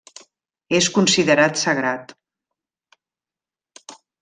És 0.77 0.87
considerat 0.95 1.61
sagrat. 1.65 2.15